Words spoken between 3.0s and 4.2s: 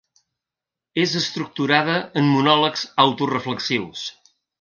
autoreflexius.